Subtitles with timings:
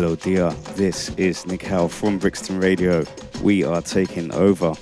[0.00, 0.50] Hello, dear.
[0.76, 3.04] This is Nick Howe from Brixton Radio.
[3.42, 4.74] We are taking over.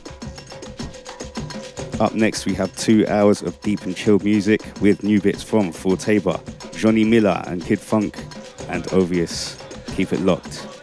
[1.98, 5.72] Up next, we have two hours of deep and chill music with new bits from
[5.72, 6.38] Forteba,
[6.76, 8.18] Johnny Miller and Kid Funk,
[8.68, 9.56] and Ovius.
[9.96, 10.75] Keep it locked.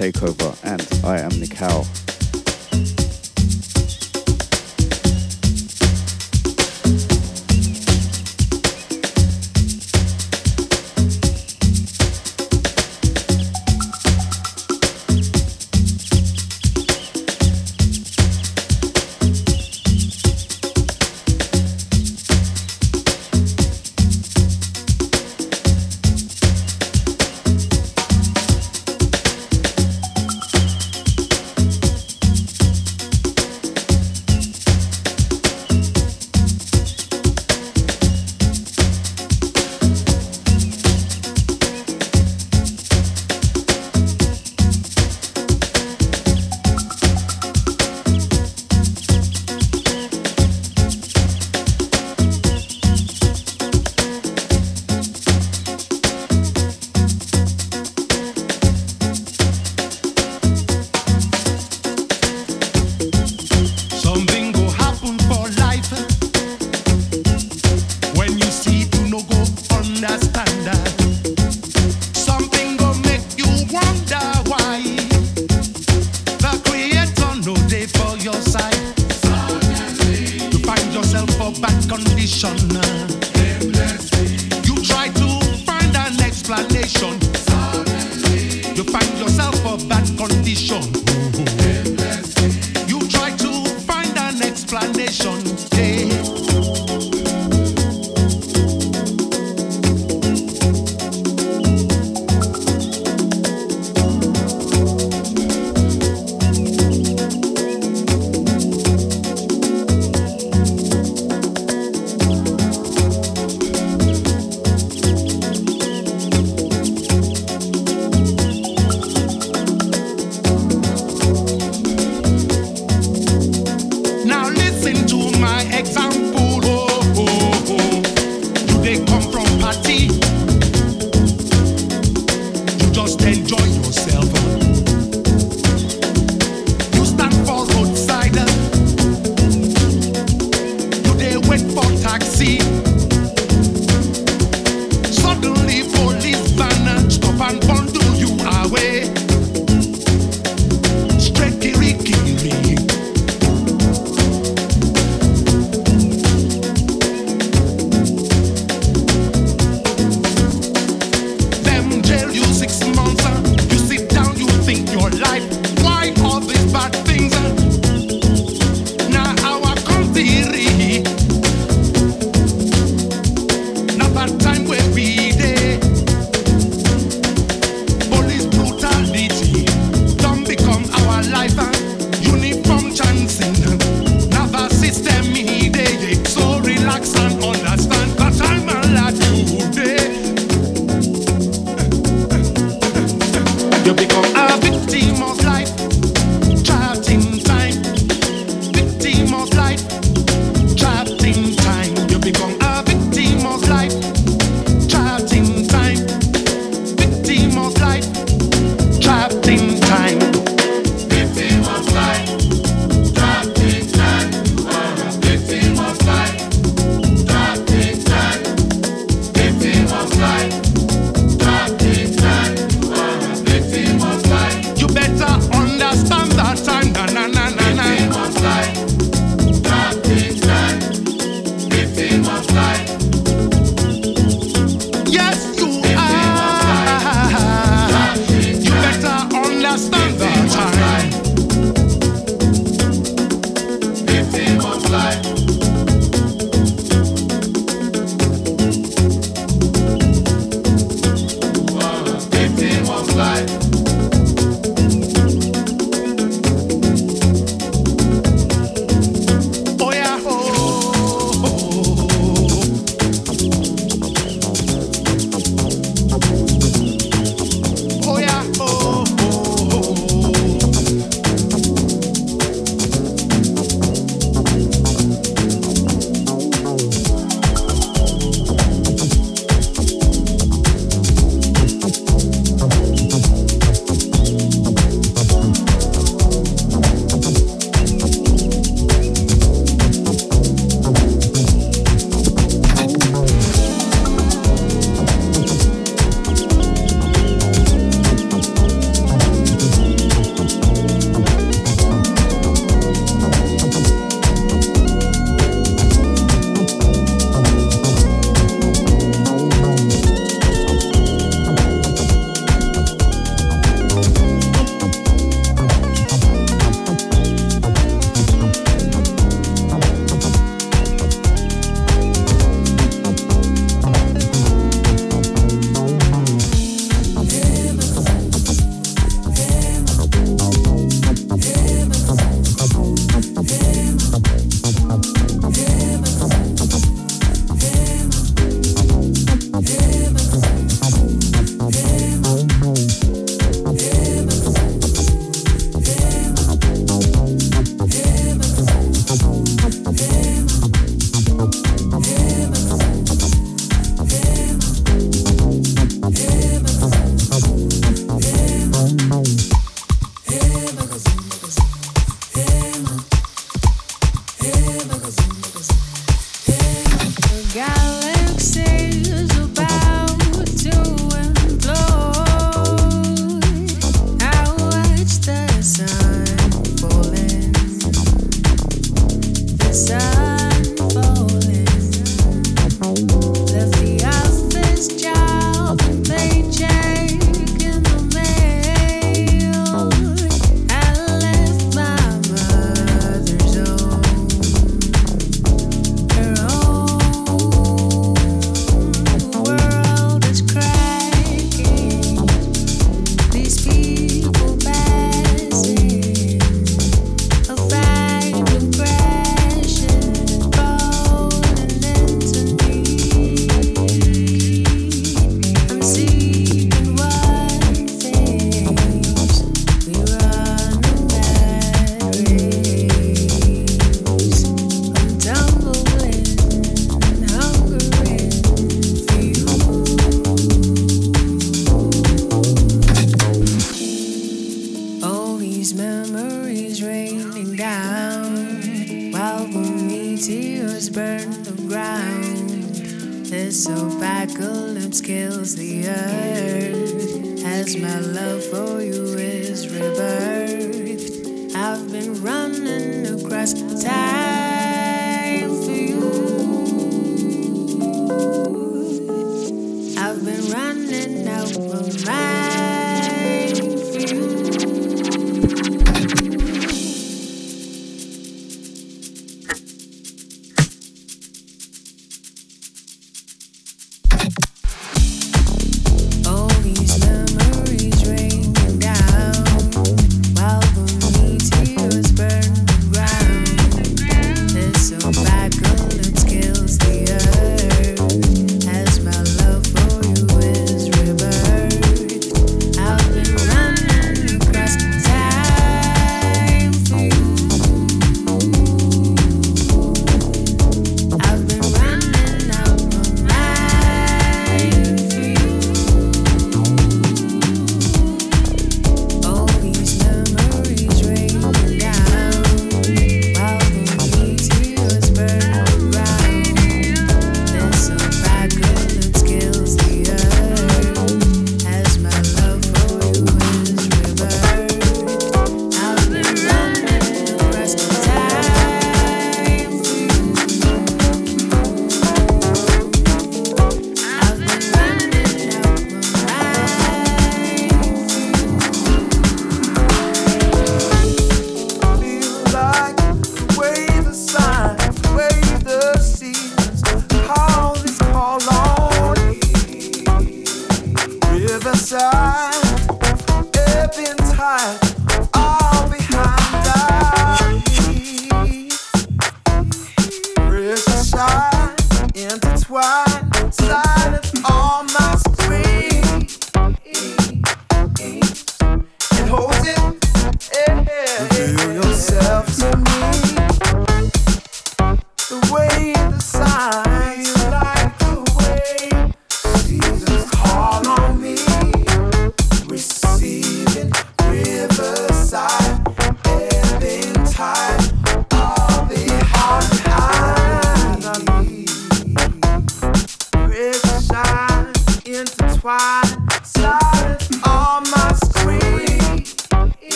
[0.00, 0.49] Takeover,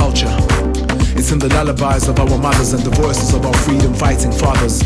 [0.00, 0.32] culture.
[1.18, 4.80] It's in the lullabies of our mothers and the voices of our freedom fighting fathers.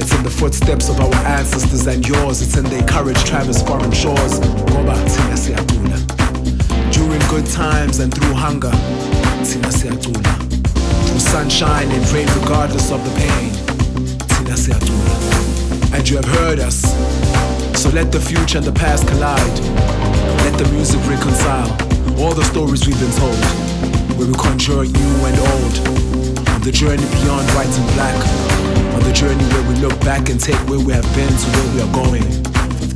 [0.00, 2.42] It's in the footsteps of our ancestors and yours.
[2.42, 4.38] It's in their courage traverse foreign shores.
[6.96, 8.74] During good times and through hunger.
[11.06, 13.50] Through sunshine and rain regardless of the pain,
[15.94, 16.78] and you have heard us.
[17.80, 19.58] So let the future and the past collide.
[20.44, 21.91] Let the music reconcile
[22.22, 23.34] all the stories we've been told,
[24.16, 25.74] where we conjure new and old.
[26.54, 28.14] On the journey beyond white and black,
[28.94, 31.74] on the journey where we look back and take where we have been to where
[31.74, 32.22] we are going.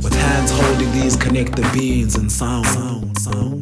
[0.01, 3.56] With hands holding these connected beings and sound, sound, sound,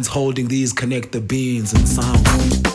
[0.00, 2.69] hands holding these connected beings and sound.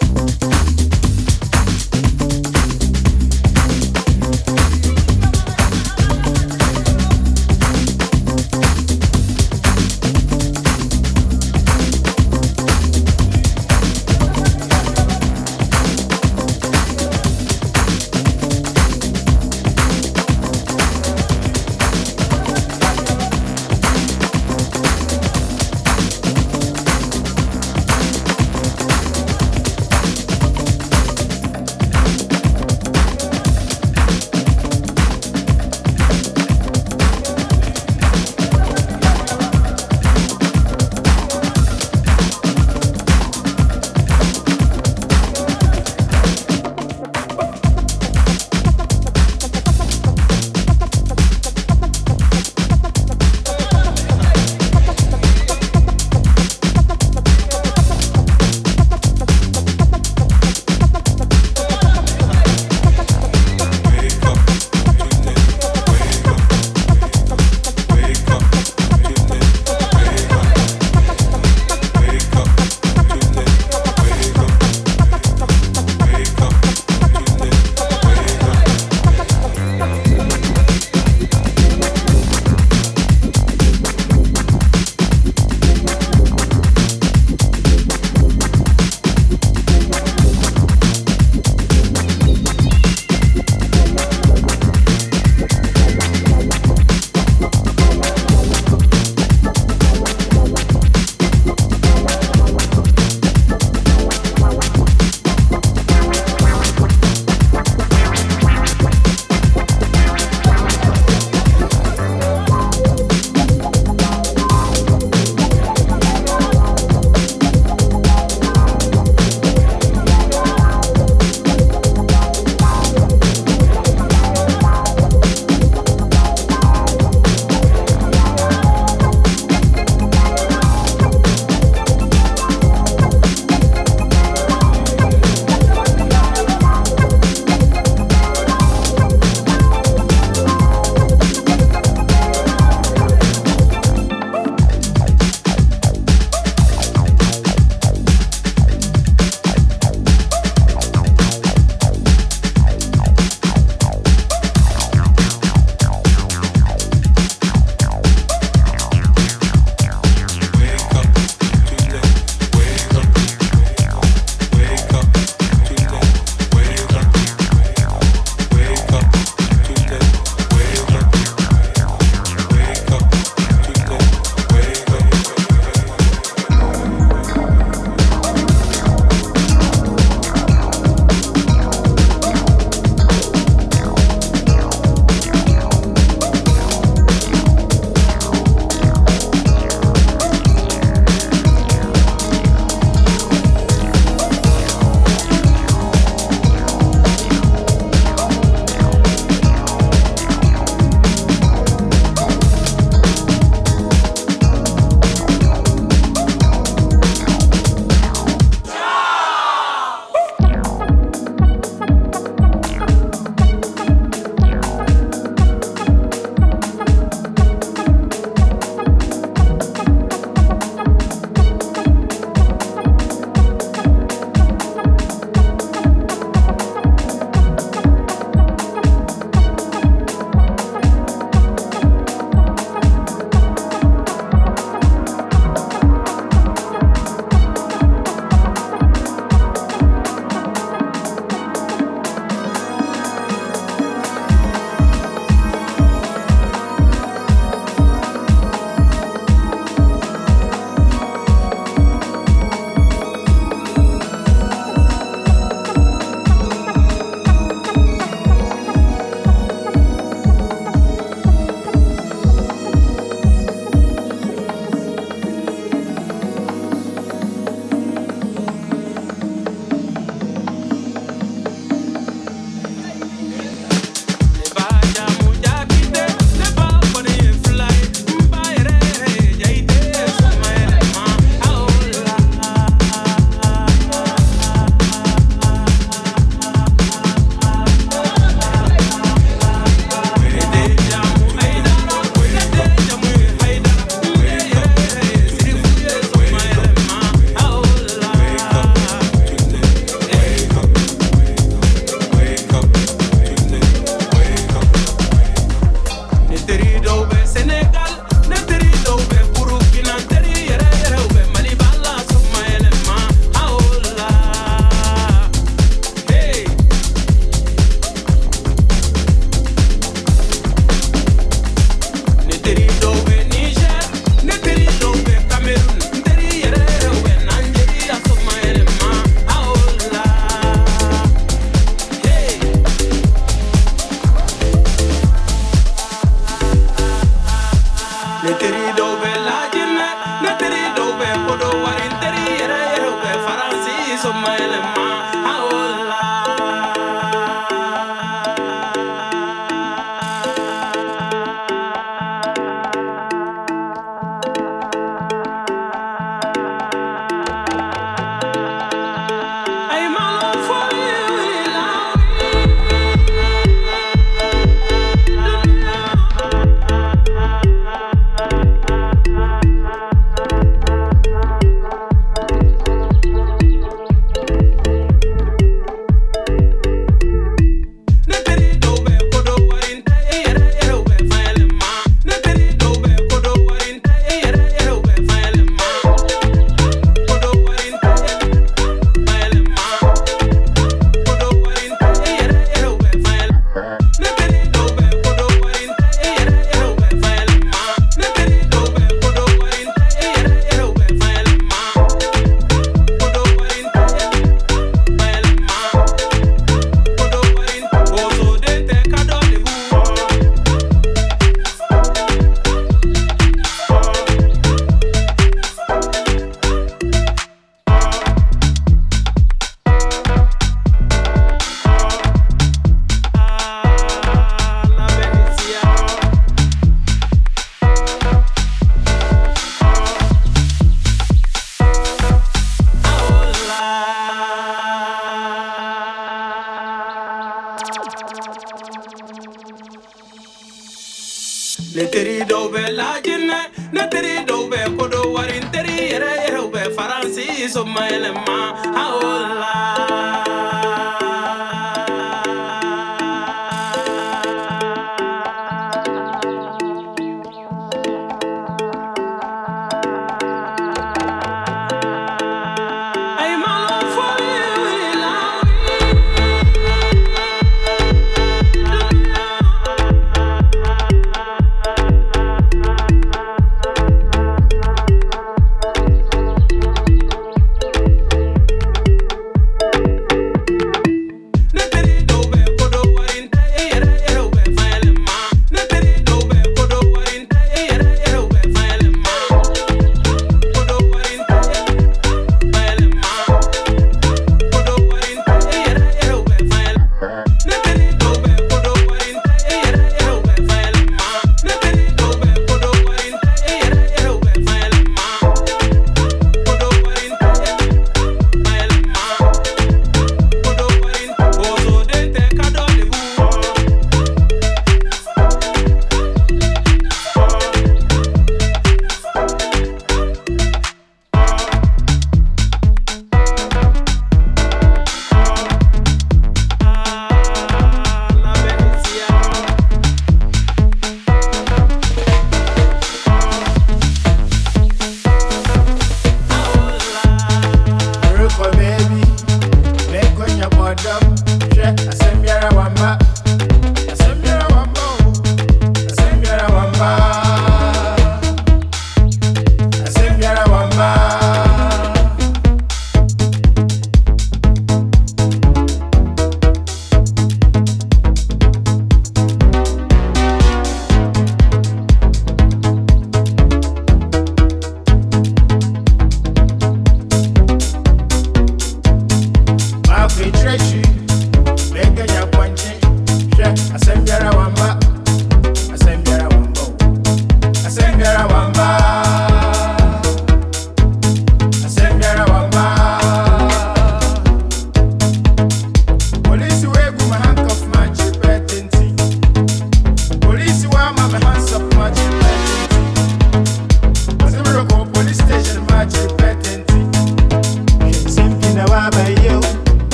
[447.45, 450.04] is of my element.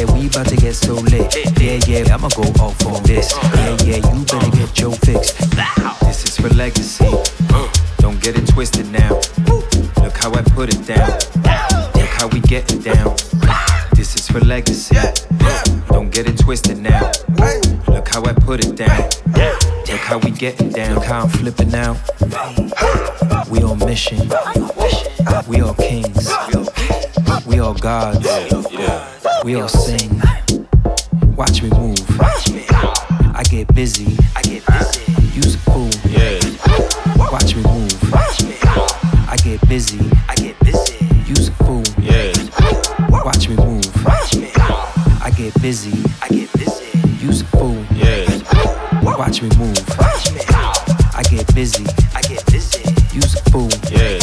[0.00, 1.34] yeah, we about to get so lit.
[1.58, 3.32] Yeah, yeah, I'ma go off on this.
[3.32, 5.32] Yeah, yeah, you better get your fix.
[6.00, 7.10] This is for legacy.
[7.98, 9.20] Don't get it twisted now.
[10.02, 11.10] Look how I put it down.
[11.94, 13.16] Look how we get it down.
[13.94, 14.96] This is for legacy.
[15.88, 17.12] Don't get it twisted now.
[17.88, 19.10] Look how I put it down.
[19.34, 20.94] Look how we get it down.
[20.94, 21.98] Look how I'm flipping out.
[23.50, 24.30] We on mission.
[25.46, 26.30] We all kings.
[27.46, 28.24] We all gods.
[28.24, 29.19] Yeah, yeah.
[29.44, 30.20] We all sing.
[31.34, 32.18] Watch me move.
[32.18, 32.64] Watch me.
[32.68, 34.16] I get busy.
[34.36, 35.12] I get busy.
[35.34, 35.88] Use a cool.
[36.08, 36.38] Yeah.
[37.16, 38.12] Watch me move.
[38.12, 38.54] Watch me.
[39.28, 39.98] I get busy.
[40.28, 41.06] I get busy.
[41.26, 41.82] Use a fool.
[41.98, 42.32] Yeah.
[43.08, 44.04] Watch me move.
[44.04, 44.50] Watch me.
[45.22, 46.04] I get busy.
[46.22, 46.98] I get busy.
[47.24, 47.82] Use a fool.
[47.94, 48.26] Yeah.
[49.02, 49.78] Watch me move.
[51.14, 51.86] I get busy.
[52.14, 52.82] I get busy.
[53.14, 53.70] Use a fool.
[53.90, 54.18] Yeah.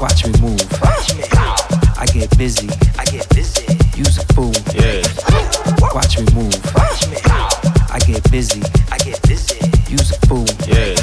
[0.00, 0.60] Watch me move.
[1.98, 2.68] I get busy.
[2.98, 3.29] I get
[4.40, 4.52] cool.
[4.72, 5.04] Yeah.
[5.92, 6.56] Watch me move.
[6.74, 7.16] Watch me.
[7.92, 8.62] I get busy.
[8.90, 9.58] I get busy.
[9.90, 10.46] Use a fool.
[10.64, 10.96] Yeah.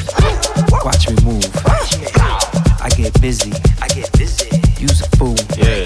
[0.83, 1.45] Watch me move.
[1.65, 2.07] Watch me.
[2.81, 3.51] I get busy.
[3.81, 4.49] I get busy.
[4.81, 5.37] Use a fool.
[5.57, 5.85] Yeah.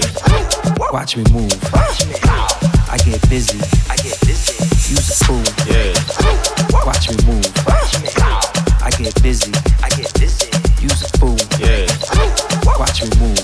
[0.92, 1.52] Watch me move.
[1.72, 2.14] Watch me.
[2.88, 3.60] I get busy.
[3.90, 4.56] I get busy.
[4.88, 5.44] Use a fool.
[5.68, 5.92] Yeah.
[6.86, 7.52] Watch me move.
[7.66, 8.08] Watch me.
[8.80, 9.52] I get busy.
[9.82, 10.48] I get busy.
[10.80, 11.36] Use a fool.
[11.60, 11.86] Yeah.
[12.78, 13.41] Watch me move.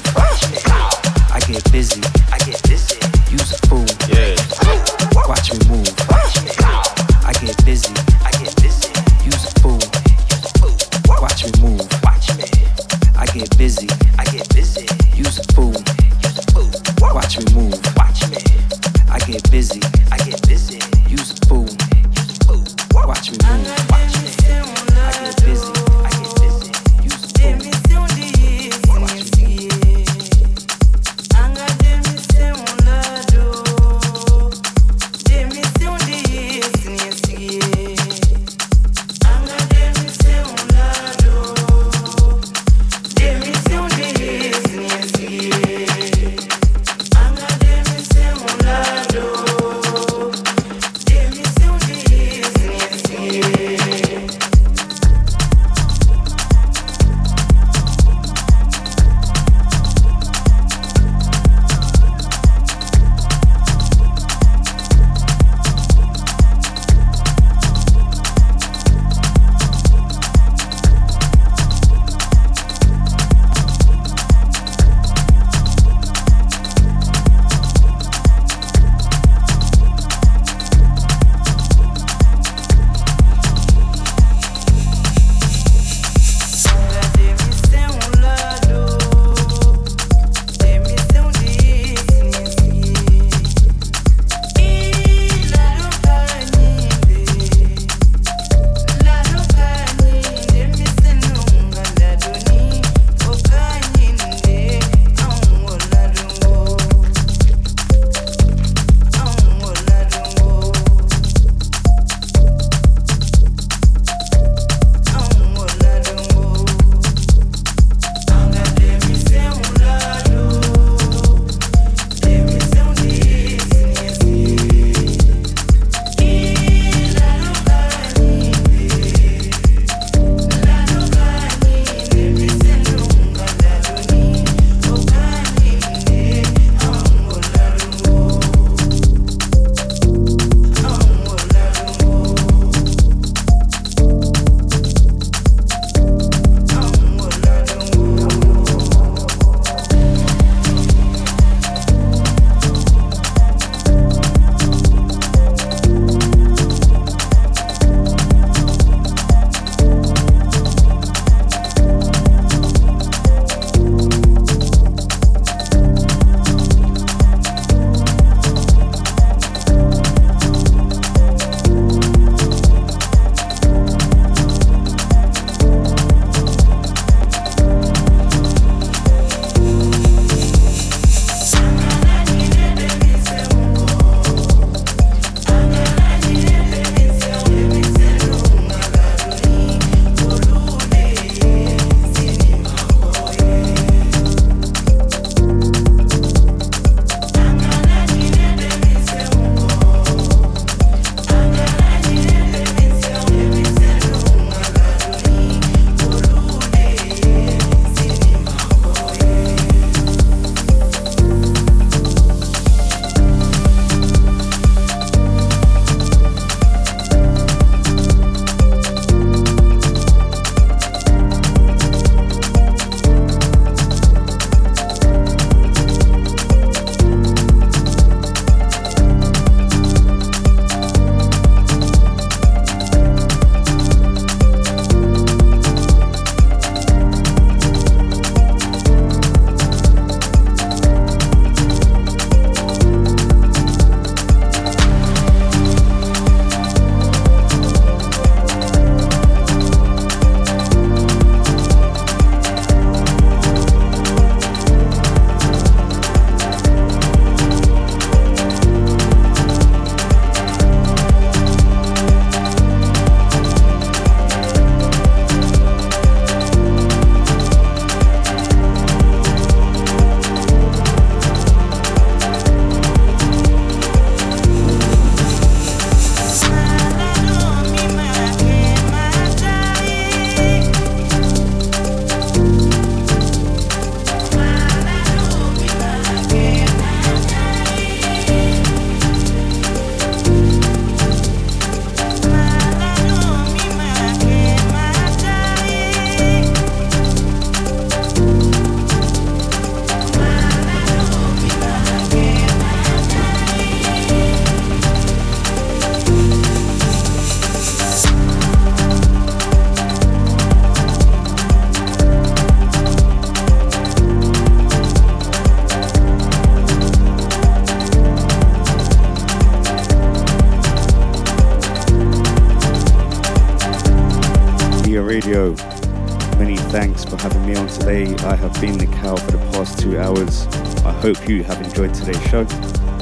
[331.28, 332.40] you have enjoyed today's show.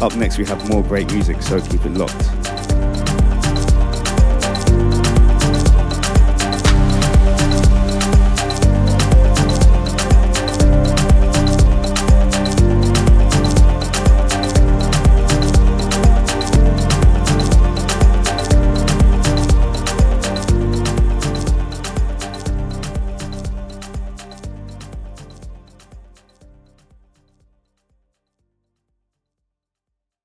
[0.02, 0.75] Up next, we have more.